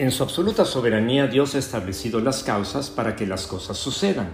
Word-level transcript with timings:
En 0.00 0.10
su 0.10 0.22
absoluta 0.22 0.64
soberanía 0.64 1.26
Dios 1.26 1.54
ha 1.54 1.58
establecido 1.58 2.20
las 2.20 2.42
causas 2.42 2.88
para 2.88 3.14
que 3.14 3.26
las 3.26 3.46
cosas 3.46 3.76
sucedan. 3.76 4.30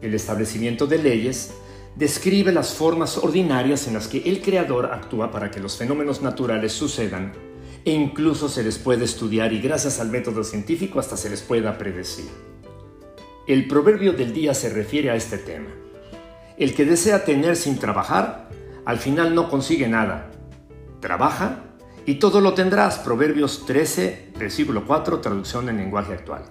El 0.00 0.14
establecimiento 0.14 0.86
de 0.86 0.96
leyes 0.96 1.52
describe 1.96 2.50
las 2.50 2.72
formas 2.72 3.18
ordinarias 3.18 3.86
en 3.88 3.92
las 3.92 4.08
que 4.08 4.22
el 4.24 4.40
Creador 4.40 4.86
actúa 4.86 5.30
para 5.30 5.50
que 5.50 5.60
los 5.60 5.76
fenómenos 5.76 6.22
naturales 6.22 6.72
sucedan 6.72 7.34
e 7.84 7.90
incluso 7.90 8.48
se 8.48 8.62
les 8.62 8.78
puede 8.78 9.04
estudiar 9.04 9.52
y 9.52 9.60
gracias 9.60 10.00
al 10.00 10.08
método 10.08 10.42
científico 10.42 10.98
hasta 10.98 11.18
se 11.18 11.28
les 11.28 11.42
pueda 11.42 11.76
predecir. 11.76 12.30
El 13.46 13.68
proverbio 13.68 14.14
del 14.14 14.32
día 14.32 14.54
se 14.54 14.70
refiere 14.70 15.10
a 15.10 15.14
este 15.14 15.36
tema. 15.36 15.68
El 16.56 16.74
que 16.74 16.86
desea 16.86 17.26
tener 17.26 17.56
sin 17.56 17.78
trabajar, 17.78 18.48
al 18.86 18.96
final 18.96 19.34
no 19.34 19.50
consigue 19.50 19.88
nada. 19.88 20.30
Trabaja 21.00 21.63
y 22.06 22.16
todo 22.16 22.40
lo 22.40 22.54
tendrás. 22.54 22.98
Proverbios 22.98 23.64
13, 23.66 24.32
versículo 24.38 24.86
4, 24.86 25.20
traducción 25.20 25.68
en 25.68 25.78
lenguaje 25.78 26.12
actual. 26.12 26.44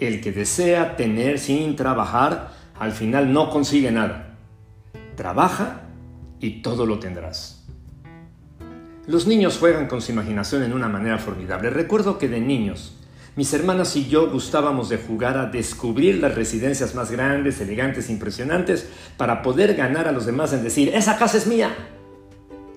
El 0.00 0.20
que 0.20 0.32
desea 0.32 0.96
tener 0.96 1.38
sin 1.38 1.76
trabajar, 1.76 2.52
al 2.78 2.92
final 2.92 3.32
no 3.32 3.50
consigue 3.50 3.90
nada. 3.90 4.36
Trabaja 5.16 5.82
y 6.40 6.62
todo 6.62 6.86
lo 6.86 6.98
tendrás. 6.98 7.66
Los 9.06 9.26
niños 9.26 9.58
juegan 9.58 9.88
con 9.88 10.02
su 10.02 10.12
imaginación 10.12 10.62
en 10.62 10.72
una 10.72 10.88
manera 10.88 11.18
formidable. 11.18 11.70
Recuerdo 11.70 12.18
que 12.18 12.28
de 12.28 12.40
niños, 12.40 12.94
mis 13.36 13.52
hermanas 13.54 13.96
y 13.96 14.08
yo 14.08 14.30
gustábamos 14.30 14.88
de 14.88 14.98
jugar 14.98 15.38
a 15.38 15.46
descubrir 15.46 16.18
las 16.18 16.34
residencias 16.34 16.94
más 16.94 17.10
grandes, 17.10 17.60
elegantes, 17.60 18.10
impresionantes, 18.10 18.88
para 19.16 19.42
poder 19.42 19.74
ganar 19.74 20.08
a 20.08 20.12
los 20.12 20.26
demás 20.26 20.52
en 20.52 20.62
decir, 20.62 20.90
esa 20.94 21.16
casa 21.16 21.38
es 21.38 21.46
mía. 21.46 21.74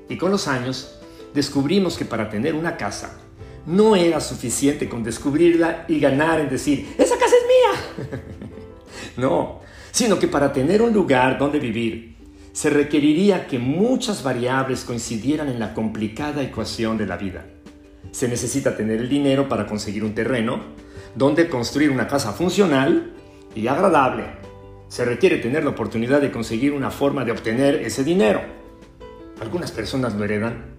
Y 0.08 0.18
con 0.18 0.32
los 0.32 0.48
años, 0.48 1.01
descubrimos 1.34 1.98
que 1.98 2.06
para 2.06 2.30
tener 2.30 2.56
una 2.56 2.78
casa 2.78 3.18
no 3.66 3.96
era 3.96 4.20
suficiente 4.20 4.90
con 4.90 5.04
descubrirla 5.04 5.86
y 5.88 6.00
ganar 6.00 6.40
en 6.40 6.50
decir, 6.50 6.96
esa 6.98 7.18
casa 7.18 7.36
es 7.36 8.10
mía. 8.10 8.22
no, 9.18 9.60
sino 9.92 10.18
que 10.18 10.28
para 10.28 10.52
tener 10.52 10.82
un 10.82 10.94
lugar 10.94 11.38
donde 11.38 11.60
vivir, 11.60 12.16
se 12.54 12.70
requeriría 12.70 13.48
que 13.48 13.60
muchas 13.60 14.24
variables 14.24 14.84
coincidieran 14.84 15.48
en 15.48 15.60
la 15.60 15.74
complicada 15.74 16.42
ecuación 16.42 16.98
de 16.98 17.06
la 17.06 17.18
vida. 17.18 17.46
Se 18.12 18.28
necesita 18.28 18.76
tener 18.76 19.00
el 19.00 19.10
dinero 19.10 19.48
para 19.48 19.66
conseguir 19.66 20.04
un 20.04 20.14
terreno, 20.14 20.60
donde 21.16 21.48
construir 21.48 21.92
una 21.92 22.08
casa 22.08 22.34
funcional 22.34 23.14
y 23.56 23.68
agradable. 23.68 24.26
Se 24.90 25.06
requiere 25.06 25.38
tener 25.38 25.64
la 25.64 25.70
oportunidad 25.70 26.20
de 26.20 26.32
conseguir 26.32 26.74
una 26.74 26.92
forma 26.92 27.24
de 27.24 27.32
obtener 27.32 27.76
ese 27.76 28.04
dinero. 28.04 28.42
Algunas 29.40 29.72
personas 29.72 30.14
lo 30.16 30.26
heredan 30.26 30.71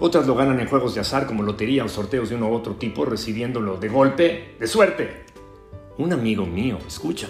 otras 0.00 0.26
lo 0.26 0.34
ganan 0.34 0.60
en 0.60 0.68
juegos 0.68 0.94
de 0.94 1.00
azar 1.00 1.26
como 1.26 1.42
lotería 1.42 1.84
o 1.84 1.88
sorteos 1.88 2.28
de 2.28 2.36
uno 2.36 2.48
u 2.48 2.54
otro 2.54 2.76
tipo, 2.76 3.04
recibiéndolo 3.04 3.76
de 3.76 3.88
golpe, 3.88 4.54
de 4.58 4.66
suerte. 4.66 5.24
Un 5.98 6.12
amigo 6.12 6.46
mío, 6.46 6.78
escucha, 6.86 7.28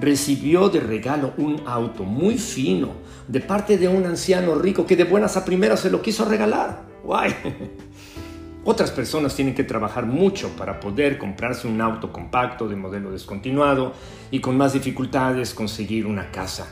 recibió 0.00 0.68
de 0.68 0.80
regalo 0.80 1.34
un 1.36 1.62
auto 1.64 2.02
muy 2.02 2.36
fino 2.38 2.90
de 3.28 3.40
parte 3.40 3.78
de 3.78 3.86
un 3.86 4.04
anciano 4.06 4.56
rico 4.56 4.86
que 4.86 4.96
de 4.96 5.04
buenas 5.04 5.36
a 5.36 5.44
primeras 5.44 5.80
se 5.80 5.90
lo 5.90 6.02
quiso 6.02 6.24
regalar. 6.24 6.82
¡Guay! 7.04 7.34
Otras 8.64 8.90
personas 8.90 9.34
tienen 9.34 9.54
que 9.54 9.64
trabajar 9.64 10.04
mucho 10.04 10.50
para 10.56 10.80
poder 10.80 11.16
comprarse 11.16 11.68
un 11.68 11.80
auto 11.80 12.12
compacto 12.12 12.68
de 12.68 12.76
modelo 12.76 13.10
descontinuado 13.10 13.92
y 14.30 14.40
con 14.40 14.56
más 14.56 14.72
dificultades 14.72 15.54
conseguir 15.54 16.04
una 16.04 16.30
casa. 16.30 16.66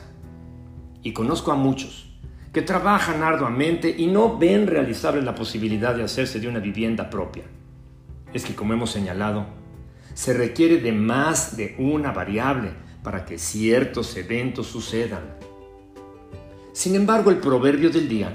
Y 1.03 1.13
conozco 1.13 1.53
a 1.53 1.55
muchos 1.55 2.16
que 2.57 2.63
trabajan 2.63 3.23
arduamente 3.23 3.95
y 3.99 4.07
no 4.07 4.39
ven 4.39 4.67
realizable 4.67 5.21
la 5.21 5.35
posibilidad 5.35 5.95
de 5.95 6.05
hacerse 6.05 6.41
de 6.41 6.49
una 6.49 6.59
vivienda 6.59 7.11
propia. 7.11 7.45
Es 8.33 8.47
que, 8.47 8.55
como 8.55 8.73
hemos 8.73 8.91
señalado, 8.91 9.45
se 10.15 10.33
requiere 10.33 10.79
de 10.79 10.91
más 10.91 11.59
de 11.59 11.77
una 11.79 12.13
variable 12.13 12.71
para 13.03 13.27
que 13.27 13.37
ciertos 13.37 14.17
eventos 14.17 14.69
sucedan. 14.69 15.37
Sin 16.73 16.95
embargo, 16.95 17.31
el 17.31 17.41
proverbio 17.41 17.91
del 17.91 18.09
día 18.09 18.33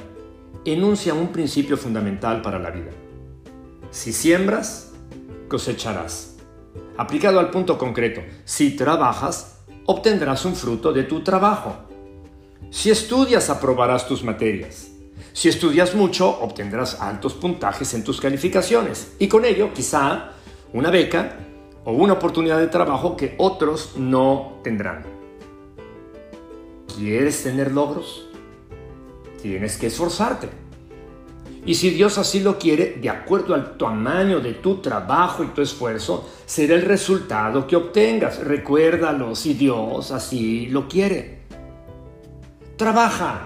enuncia 0.66 1.16
un 1.16 1.30
principio 1.30 1.76
fundamental 1.76 2.44
para 2.44 2.60
la 2.60 2.70
vida. 2.70 2.92
Si 3.90 4.14
siembras, 4.14 4.94
cosecharás. 5.48 6.38
Aplicado 6.96 7.40
al 7.40 7.50
punto 7.50 7.76
concreto, 7.80 8.22
si 8.46 8.76
trabajas, 8.76 9.64
obtendrás 9.88 10.46
un 10.46 10.56
fruto 10.56 10.94
de 10.94 11.06
tu 11.06 11.24
trabajo. 11.24 11.91
Si 12.72 12.90
estudias, 12.90 13.50
aprobarás 13.50 14.08
tus 14.08 14.24
materias. 14.24 14.88
Si 15.34 15.50
estudias 15.50 15.94
mucho, 15.94 16.40
obtendrás 16.40 17.02
altos 17.02 17.34
puntajes 17.34 17.94
en 17.94 18.06
tus 18.06 18.22
calificaciones 18.22 19.14
y 19.20 19.28
con 19.28 19.44
ello 19.44 19.74
quizá 19.74 20.32
una 20.72 20.90
beca 20.90 21.38
o 21.84 21.92
una 21.92 22.14
oportunidad 22.14 22.60
de 22.60 22.68
trabajo 22.68 23.18
que 23.18 23.36
otros 23.40 23.98
no 23.98 24.62
tendrán. 24.64 25.04
¿Quieres 26.96 27.44
tener 27.44 27.74
logros? 27.74 28.30
Tienes 29.42 29.78
que 29.78 29.88
esforzarte. 29.88 30.48
Y 31.66 31.76
si 31.76 31.90
Dios 31.90 32.18
así 32.18 32.40
lo 32.40 32.58
quiere, 32.58 32.98
de 33.02 33.10
acuerdo 33.10 33.54
al 33.54 33.78
tamaño 33.78 34.40
de 34.40 34.54
tu 34.54 34.78
trabajo 34.78 35.44
y 35.44 35.48
tu 35.48 35.62
esfuerzo, 35.62 36.28
será 36.46 36.76
el 36.76 36.84
resultado 36.84 37.68
que 37.68 37.76
obtengas. 37.76 38.40
Recuérdalo, 38.40 39.36
si 39.36 39.56
Dios 39.56 40.12
así 40.12 40.68
lo 40.68 40.88
quiere. 40.88 41.41
Trabaja, 42.82 43.44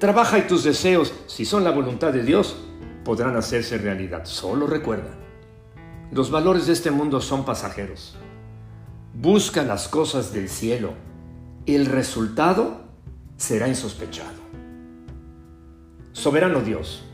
trabaja 0.00 0.38
y 0.38 0.48
tus 0.48 0.64
deseos, 0.64 1.14
si 1.28 1.44
son 1.44 1.62
la 1.62 1.70
voluntad 1.70 2.12
de 2.12 2.24
Dios, 2.24 2.56
podrán 3.04 3.36
hacerse 3.36 3.78
realidad. 3.78 4.24
Solo 4.24 4.66
recuerda, 4.66 5.12
los 6.10 6.32
valores 6.32 6.66
de 6.66 6.72
este 6.72 6.90
mundo 6.90 7.20
son 7.20 7.44
pasajeros. 7.44 8.18
Busca 9.14 9.62
las 9.62 9.86
cosas 9.86 10.32
del 10.32 10.48
cielo. 10.48 10.94
El 11.64 11.86
resultado 11.86 12.80
será 13.36 13.68
insospechado. 13.68 14.40
Soberano 16.10 16.60
Dios, 16.60 17.04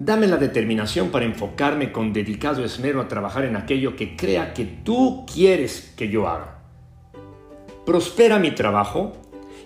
dame 0.00 0.26
la 0.26 0.38
determinación 0.38 1.10
para 1.10 1.24
enfocarme 1.24 1.92
con 1.92 2.12
dedicado 2.12 2.64
esmero 2.64 3.00
a 3.00 3.06
trabajar 3.06 3.44
en 3.44 3.54
aquello 3.54 3.94
que 3.94 4.16
crea 4.16 4.54
que 4.54 4.64
tú 4.64 5.24
quieres 5.32 5.94
que 5.96 6.08
yo 6.08 6.28
haga. 6.28 6.64
Prospera 7.84 8.40
mi 8.40 8.50
trabajo 8.50 9.12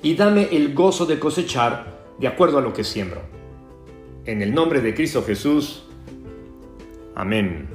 y 0.03 0.15
dame 0.15 0.49
el 0.53 0.75
gozo 0.75 1.07
de 1.07 1.19
cosechar 1.19 2.01
de 2.19 2.29
acuerdo 2.29 2.59
a 2.59 2.61
lo 2.61 2.73
que 2.73 2.85
siembro. 2.85 3.23
En 4.25 4.43
el 4.43 4.55
nombre 4.55 4.81
de 4.81 4.95
Cristo 4.95 5.23
Jesús. 5.23 5.85
Amén. 7.15 7.69